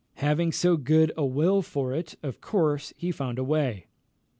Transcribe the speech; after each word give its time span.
Having 0.15 0.53
so 0.53 0.77
good 0.77 1.11
a 1.15 1.23
will 1.23 1.61
for 1.61 1.93
it, 1.93 2.15
of 2.23 2.41
course 2.41 2.91
he 2.97 3.11
found 3.11 3.37
a 3.37 3.43
way. 3.43 3.85